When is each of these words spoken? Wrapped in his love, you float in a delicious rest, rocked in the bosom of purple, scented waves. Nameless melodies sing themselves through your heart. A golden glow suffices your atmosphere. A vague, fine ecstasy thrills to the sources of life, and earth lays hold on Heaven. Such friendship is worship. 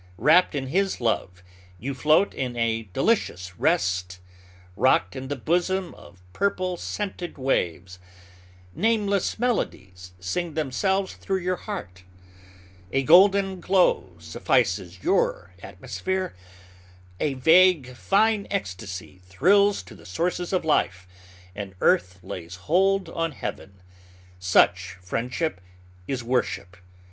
Wrapped 0.17 0.55
in 0.55 0.65
his 0.69 0.99
love, 0.99 1.43
you 1.77 1.93
float 1.93 2.33
in 2.33 2.55
a 2.57 2.89
delicious 2.91 3.55
rest, 3.59 4.19
rocked 4.75 5.15
in 5.15 5.27
the 5.27 5.35
bosom 5.35 5.93
of 5.93 6.23
purple, 6.33 6.75
scented 6.75 7.37
waves. 7.37 7.99
Nameless 8.73 9.37
melodies 9.37 10.13
sing 10.19 10.55
themselves 10.55 11.13
through 11.13 11.41
your 11.41 11.55
heart. 11.55 12.01
A 12.91 13.03
golden 13.03 13.59
glow 13.59 14.15
suffices 14.17 15.03
your 15.03 15.53
atmosphere. 15.61 16.35
A 17.19 17.35
vague, 17.35 17.93
fine 17.95 18.47
ecstasy 18.49 19.21
thrills 19.25 19.83
to 19.83 19.93
the 19.93 20.07
sources 20.07 20.51
of 20.51 20.65
life, 20.65 21.07
and 21.53 21.75
earth 21.79 22.17
lays 22.23 22.55
hold 22.65 23.07
on 23.09 23.33
Heaven. 23.33 23.83
Such 24.39 24.93
friendship 24.99 25.61
is 26.07 26.23
worship. 26.23 26.75